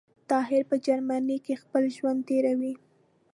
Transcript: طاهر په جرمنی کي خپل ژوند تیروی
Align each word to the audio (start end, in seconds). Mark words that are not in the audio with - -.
طاهر 0.29 0.61
په 0.69 0.75
جرمنی 0.85 1.37
کي 1.45 1.53
خپل 1.61 1.83
ژوند 1.95 2.19
تیروی 2.27 2.73